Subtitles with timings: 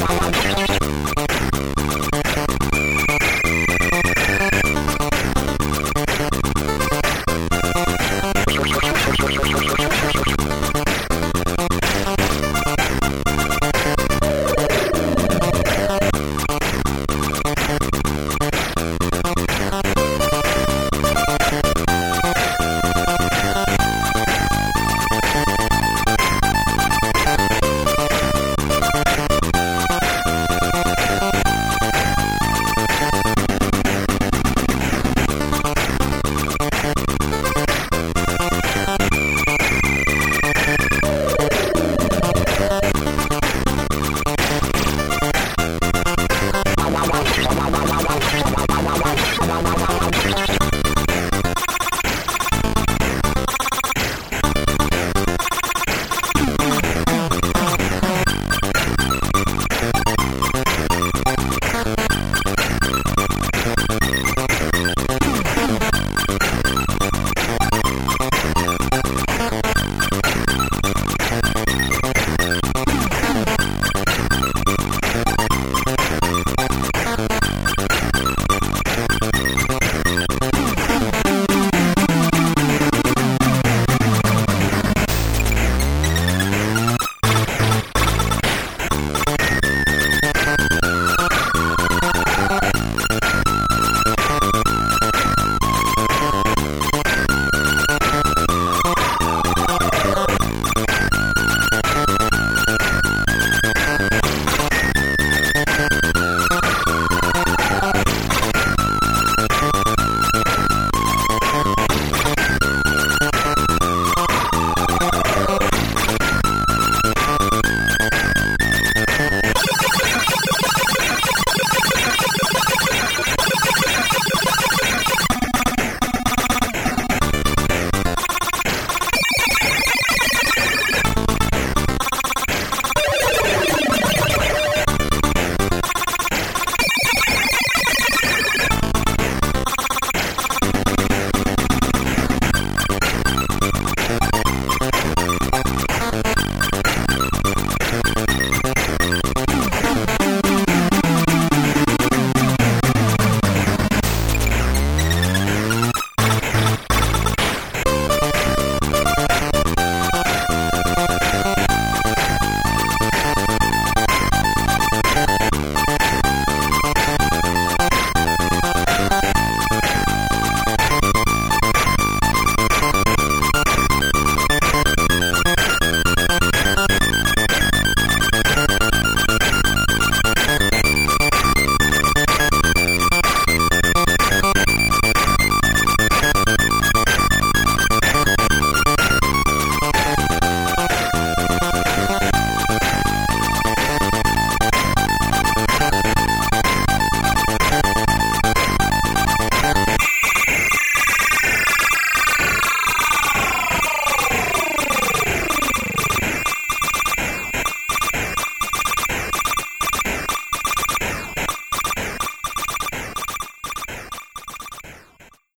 [0.00, 0.39] Bye.